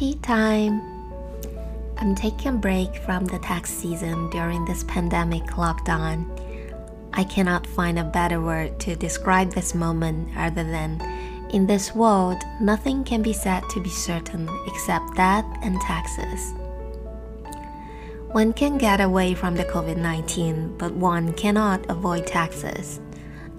[0.00, 0.80] Tea time!
[1.98, 6.24] I'm taking a break from the tax season during this pandemic lockdown.
[7.12, 11.02] I cannot find a better word to describe this moment other than
[11.50, 16.54] in this world, nothing can be said to be certain except death and taxes.
[18.32, 23.00] One can get away from the COVID 19, but one cannot avoid taxes.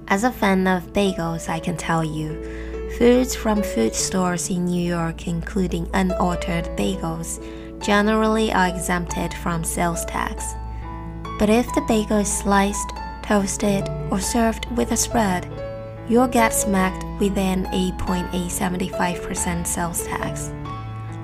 [0.07, 4.81] As a fan of bagels, I can tell you, foods from food stores in New
[4.81, 7.39] York, including unaltered bagels,
[7.81, 10.53] generally are exempted from sales tax.
[11.39, 12.91] But if the bagel is sliced,
[13.23, 15.49] toasted, or served with a spread,
[16.07, 20.51] you'll get smacked with an 8.875% sales tax.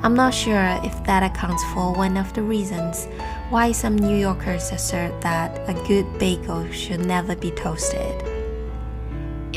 [0.04, 3.08] I'm not sure if that accounts for one of the reasons
[3.50, 8.27] why some New Yorkers assert that a good bagel should never be toasted.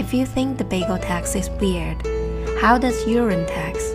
[0.00, 2.00] If you think the bagel tax is weird,
[2.58, 3.92] how does urine tax,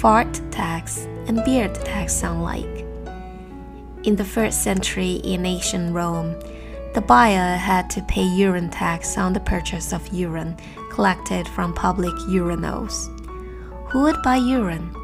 [0.00, 2.86] fart tax, and beard tax sound like?
[4.04, 6.40] In the first century in ancient Rome,
[6.94, 10.56] the buyer had to pay urine tax on the purchase of urine
[10.90, 13.10] collected from public urinals.
[13.90, 14.96] Who would buy urine?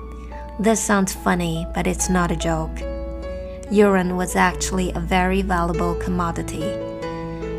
[0.58, 2.80] This sounds funny, but it's not a joke.
[3.70, 6.97] Urine was actually a very valuable commodity.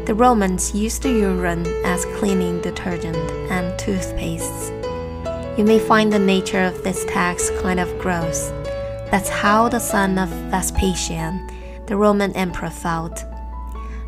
[0.09, 3.15] The Romans used urine as cleaning detergent
[3.51, 4.73] and toothpastes.
[5.55, 8.49] You may find the nature of this tax kind of gross.
[9.11, 11.47] That's how the son of Vespasian,
[11.85, 13.23] the Roman emperor, felt.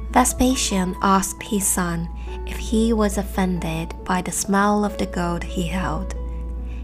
[0.10, 2.10] Vespasian asked his son
[2.48, 6.16] if he was offended by the smell of the gold he held.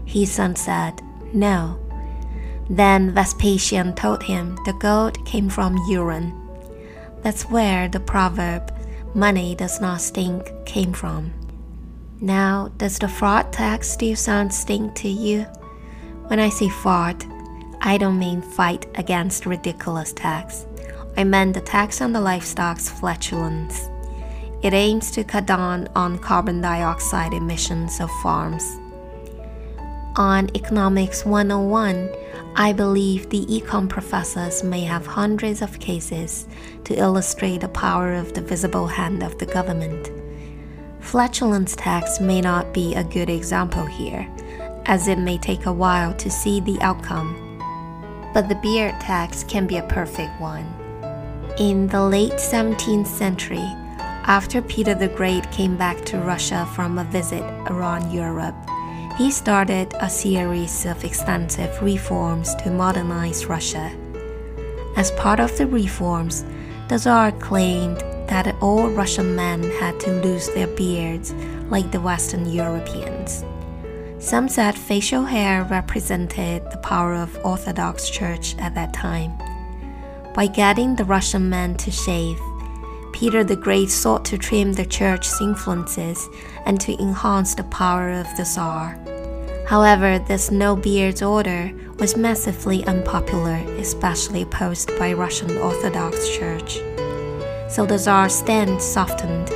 [0.04, 1.76] His son said, No.
[2.70, 6.32] Then Vespasian told him the gold came from urine.
[7.22, 8.77] That's where the proverb,
[9.14, 11.32] money does not stink, came from.
[12.20, 15.42] Now, does the fraud tax still sound stink to you?
[16.26, 17.24] When I say fraud,
[17.80, 20.66] I don't mean fight against ridiculous tax.
[21.16, 23.88] I meant the tax on the livestock's flatulence.
[24.62, 28.78] It aims to cut down on carbon dioxide emissions of farms.
[30.18, 32.10] On Economics 101,
[32.56, 36.48] I believe the econ professors may have hundreds of cases
[36.82, 40.10] to illustrate the power of the visible hand of the government.
[40.98, 44.28] Flatulence tax may not be a good example here,
[44.86, 47.36] as it may take a while to see the outcome.
[48.34, 50.66] But the beer tax can be a perfect one.
[51.58, 53.68] In the late 17th century,
[54.26, 58.56] after Peter the Great came back to Russia from a visit around Europe,
[59.18, 63.90] he started a series of extensive reforms to modernize Russia.
[64.96, 66.44] As part of the reforms,
[66.86, 67.98] the Tsar claimed
[68.28, 71.34] that all Russian men had to lose their beards
[71.68, 73.44] like the Western Europeans.
[74.20, 79.36] Some said facial hair represented the power of Orthodox Church at that time.
[80.32, 82.38] By getting the Russian men to shave,
[83.18, 86.28] Peter the Great sought to trim the church's influences
[86.66, 88.96] and to enhance the power of the Tsar.
[89.66, 96.74] However, this no beards order was massively unpopular, especially opposed by Russian Orthodox Church.
[97.68, 99.50] So the Tsar's stand softened,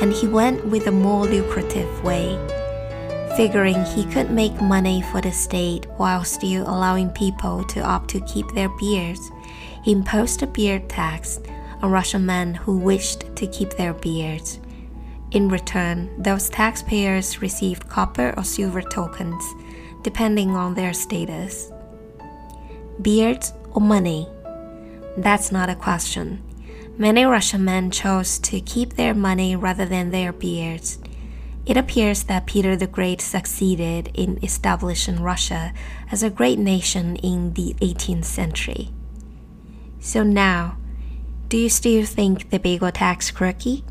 [0.00, 2.38] and he went with a more lucrative way.
[3.36, 8.20] Figuring he could make money for the state while still allowing people to opt to
[8.20, 9.32] keep their beards,
[9.82, 11.40] he imposed a beard tax
[11.82, 14.60] on Russian men who wished to keep their beards.
[15.30, 19.44] In return, those taxpayers received copper or silver tokens,
[20.02, 21.70] depending on their status.
[23.02, 24.26] Beards or money?
[25.18, 26.42] That's not a question.
[26.96, 30.98] Many Russian men chose to keep their money rather than their beards.
[31.66, 35.74] It appears that Peter the Great succeeded in establishing Russia
[36.10, 38.88] as a great nation in the 18th century.
[40.00, 40.77] So now,
[41.48, 43.82] do you still think the bagel tax quirky?